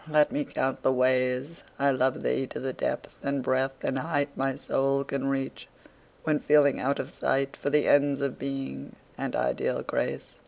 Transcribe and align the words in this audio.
Let 0.09 0.31
me 0.31 0.45
count 0.45 0.81
the 0.81 0.91
ways. 0.91 1.63
I 1.77 1.91
love 1.91 2.23
thee 2.23 2.47
to 2.47 2.59
the 2.59 2.73
depth 2.73 3.19
and 3.21 3.43
breadth 3.43 3.83
and 3.83 3.99
height 3.99 4.35
My 4.35 4.55
soul 4.55 5.03
can 5.03 5.27
reach, 5.27 5.67
when 6.23 6.39
feeling 6.39 6.79
out 6.79 6.97
of 6.97 7.11
sight 7.11 7.55
For 7.55 7.69
the 7.69 7.87
ends 7.87 8.19
of 8.21 8.39
Being 8.39 8.95
and 9.15 9.35
ideal 9.35 9.83
Grace. 9.83 10.31